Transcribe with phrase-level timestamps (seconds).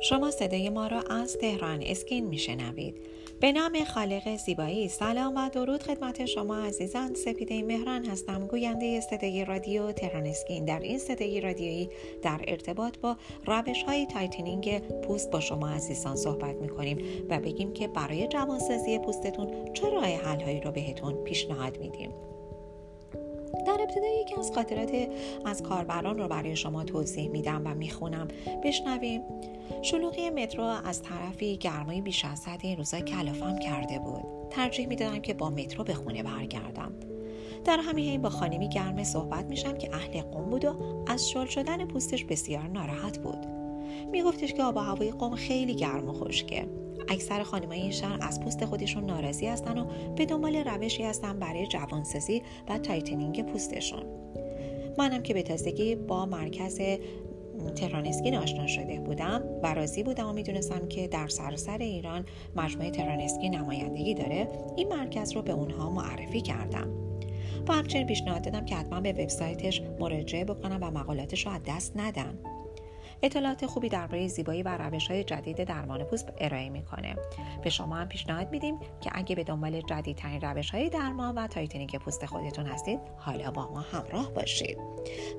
[0.00, 2.94] شما صدای ما را از تهران Skin میشنوید.
[3.40, 7.14] به نام خالق زیبایی سلام و درود خدمت شما عزیزان.
[7.14, 8.46] سپیده مهران هستم.
[8.46, 10.64] گوینده صدای رادیو تهران Skin.
[10.64, 11.88] در این صدای رادیویی
[12.22, 13.16] در ارتباط با
[13.46, 19.72] روش های tightening پوست با شما عزیزان صحبت می‌کنیم و بگیم که برای جوانسازی پوستتون
[19.72, 22.10] چه راه حل هایی رو بهتون پیشنهاد میدیم.
[23.66, 24.90] در ابتدا یکی از خاطرات
[25.44, 28.28] از کاربران رو برای شما توضیح میدم و می‌خونم.
[28.64, 29.22] بشنویم.
[29.82, 34.22] شلوغی مترو از طرفی گرمای بیش از حد این روزا کلافم کرده بود.
[34.50, 36.92] ترجیح می‌دادم که با مترو به خونه برگردم.
[37.64, 40.74] در همین حین با خانمی گرمه صحبت میشم که اهل قم بود و
[41.06, 43.46] از شل شدن پوستش بسیار ناراحت بود.
[44.10, 46.66] میگفتش که آب و هوای قم خیلی گرم و خشکه.
[47.08, 51.66] اکثر خانمای این شهر از پوست خودشون ناراضی هستن و به دنبال روشی هستن برای
[51.66, 54.02] جوانسازی و tightening پوستشون.
[54.98, 56.80] منم که به تازگی با مرکز
[57.76, 62.24] تهران Skin آشنا شده بودم و راضی بودم و می‌دونستم که در سراسر ایران
[62.56, 64.48] مجموعه تهران Skin نمایندگی داره.
[64.76, 66.88] این مرکز رو به اونها معرفی کردم.
[67.68, 71.92] و همچنین پیشنهاد دادم که حتما به وبسایتش مراجعه بکنم و مقالاتش رو از دست
[71.96, 72.38] ندن.
[73.22, 77.16] اطلاعات خوبی درباره زیبایی و روش های جدید درمان پوست ارائه می‌کنه.
[77.62, 81.98] به شما هم پیشنهاد میدیم که اگه به دنبال جدیدترین روش های درمان و tightening
[81.98, 84.78] پوست خودتون هستید حالا با ما همراه باشید.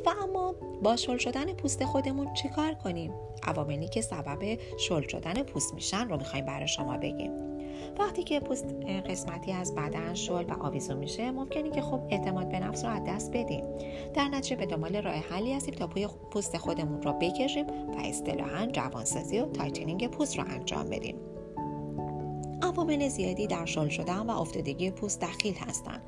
[0.06, 3.14] و اما با شل شدن پوست خودمون چیکار کنیم؟
[3.44, 7.49] عواملی که سبب شل شدن پوست میشن رو می‌خوایم برای شما بگیم.
[8.00, 8.66] وقتی که پوست
[9.10, 13.04] قسمتی از بدن شل و آویزون میشه ممکنه که خب اعتماد به نفس رو از
[13.08, 13.64] دست بدیم.
[14.14, 15.88] در نتیجه به دنبال راه حلی هستیم تا
[16.32, 21.16] پوست خودمون رو بکشیم و اصطلاحا جوانسازی و tightening پوست رو انجام بدیم.
[22.62, 26.02] عوامل زیادی در شل شدن و افتادگی پوست دخیل هستند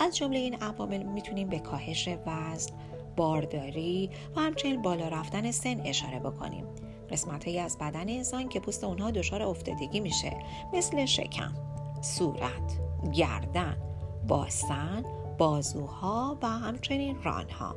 [0.00, 2.72] از جمله این عوامل می‌تونیم به کاهش وزن
[3.16, 6.66] بارداری و همچنین بالا رفتن سن اشاره بکنیم.
[7.12, 10.36] قسمت هایی از بدن انسان که پوست اونها دچار افتادگی میشه
[10.72, 11.52] مثل شکم،
[12.00, 12.80] صورت،
[13.12, 13.76] گردن،
[14.28, 15.04] باسن،
[15.38, 17.76] بازوها و همچنین رانها.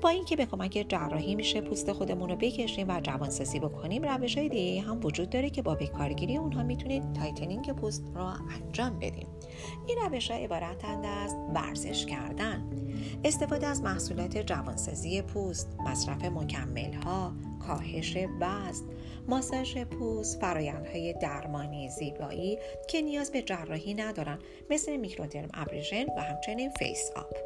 [0.00, 4.48] با اینکه به کمک جراحی میشه پوست خودمون رو بکشیم و جوانسازی بکنیم روش های
[4.48, 8.32] دیگه هم وجود داره که با بکارگیری اونها می‌تونید tightening پوست را
[8.62, 9.26] انجام بدیم.
[9.86, 12.70] این روش ها عبارتند از ورزش کردن.
[13.24, 17.32] استفاده از محصولات جوانسازی پوست مصرف مکمل ها
[17.66, 18.84] کاهش وزن
[19.28, 22.58] ماساژ پوست فرایندهای درمانی زیبایی
[22.88, 24.38] که نیاز به جراحی ندارن
[24.70, 27.36] مثل microdermabrasion و همچنین face up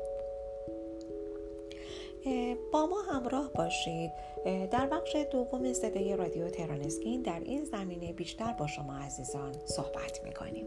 [2.72, 4.10] با ما همراه باشید.
[4.70, 6.80] در بخش دوم صدای رادیو تهران
[7.24, 10.66] در این زمینه بیشتر با شما عزیزان صحبت می‌کنیم.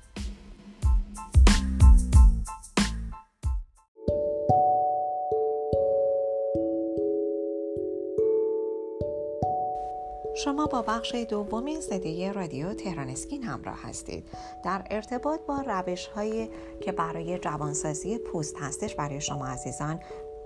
[10.35, 14.23] شما با بخش دوم صدای رادیو تهران اسکین همراه هستید.
[14.63, 16.49] در ارتباط با روش هایی
[16.81, 19.99] که برای جوانسازی پوست هستش برای شما عزیزان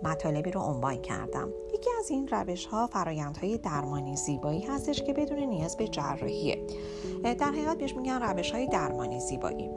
[0.04, 1.50] مطالبی رو عنوان کردم.
[1.74, 6.68] یکی از این روش ها فرایند های درمانی زیبایی هستش که بدون نیاز به جراحیه.
[7.24, 9.70] در حقیقت بهش میگن روش های درمانی زیبایی.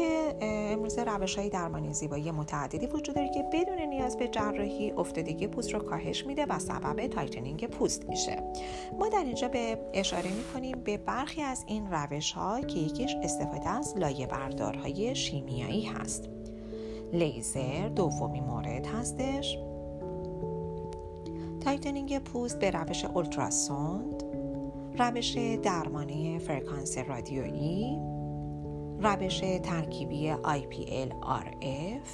[0.00, 5.46] که امروز روش های درمانی زیبایی متعددی وجود داره که بدون نیاز به جراحی افتادگی
[5.46, 8.42] پوست رو کاهش میده و سبب tightening پوست میشه.
[8.98, 13.68] ما در اینجا به اشاره می‌کنیم به برخی از این روش ها که یکیش استفاده
[13.68, 16.28] از لایه بردارهای شیمیایی هست.
[17.12, 19.58] لیزر دومی مورد هستش.
[21.60, 24.24] tightening پوست به روش اولتراسوند
[24.98, 28.19] روش درمانی فرکانس رادیویی
[29.02, 32.08] روش ترکیبی IPL-RF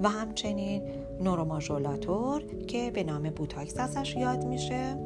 [0.00, 0.82] و همچنین
[1.20, 4.96] neuromodulator که به نام بوتاکس ازش یاد میشه.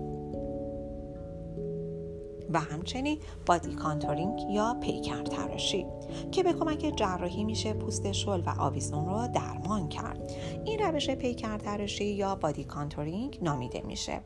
[2.50, 5.87] و همچنین body contouring یا پیکر تراشی
[6.33, 10.33] که به کمک جراحی میشه پوست شل و آویزون رو درمان کرد.
[10.65, 14.21] این روش پیکر تراشی یا body contouring نامیده میشه.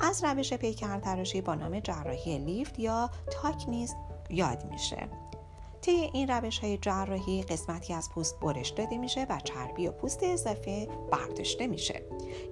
[0.00, 3.94] از روش پیکر تراشی با نام جراحی lift یا tuck نیز
[4.30, 5.08] یاد میشه.
[5.82, 10.22] طی این روش های جراحی قسمتی از پوست برش داده میشه و چربی و پوست
[10.22, 12.02] اضافه برداشته میشه.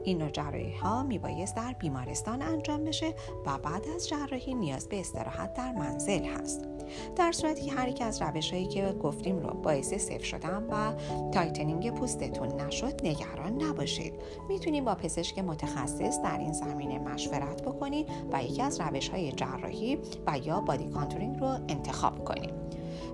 [0.04, 3.14] این نوع جراحی ها میبایست در بیمارستان انجام بشه
[3.46, 6.68] و بعد از جراحی نیاز به استراحت در منزل هست.
[7.16, 10.94] در صورتی هر یک از روش هایی که گفتیم رو باعث سفت شدن و
[11.30, 14.14] tightening پوستتون نشد نگران نباشید.
[14.48, 19.98] می‌تونید با پزشک متخصص در این زمینه مشورت بکنید و یکی از روش های جراحی
[20.26, 22.65] و یا body contouring رو انتخاب کنید.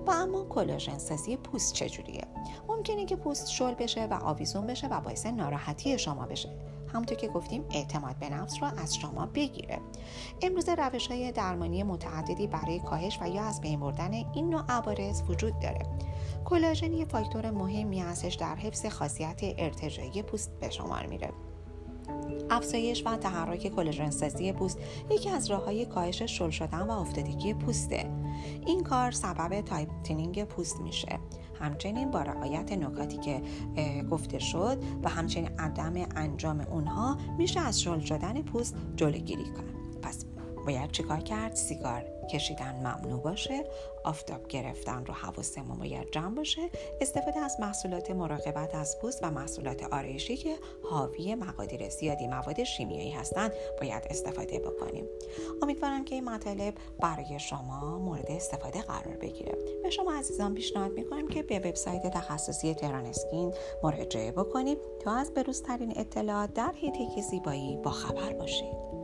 [0.07, 2.23] و اما کلاژن سازی پوست چجوریه؟
[2.67, 6.49] ممکنه که پوست شل بشه و آویزون بشه و باعث ناراحتی شما بشه.
[6.93, 9.79] همونطور که گفتیم اعتماد به نفس رو از شما بگیره.
[10.41, 15.21] امروز روش های درمانی متعددی برای کاهش و یا از بین بردن این نوع عوارض
[15.29, 15.85] وجود داره.
[16.45, 21.29] کلاژن یه فاکتور مهمی هستش در حفظ خاصیت ارتجاعی پوست به شمار میره.
[22.49, 24.79] افزایش و تحریک کلاژن سازی پوست
[25.11, 28.11] یکی از راه های کاهش شل شدن و افتادگی پوسته.
[28.65, 31.19] این کار سبب tightening پوست میشه.
[31.59, 33.41] همچنین با رعایت نکاتی که
[34.11, 39.99] گفته شد و همچنین عدم انجام اونها میشه از شل شدن پوست جلوگیری کرد.
[40.01, 40.25] پس
[40.65, 42.12] باید چیکار کرد؟ سیگار.
[42.27, 43.63] کشیدن ممنوع باشه
[44.03, 46.61] آفتاب گرفتن رو حواسمون باید جمع باشه.
[47.01, 53.11] استفاده از محصولات مراقبت از پوست و محصولات آرایشی که حاوی مقادیر زیادی مواد شیمیایی
[53.11, 55.05] هستند باید استفاده بکنیم.
[55.61, 59.57] امیدوارم که این مطالب برای شما مورد استفاده قرار بگیره.
[59.83, 63.53] به شما عزیزان پیشنهاد می‌کنم که به وبسایت تخصصی تهران اسکین
[63.83, 69.02] مراجعه بکنید تا از بروزترین اطلاعات در حیطه زیبایی با خبر باشید.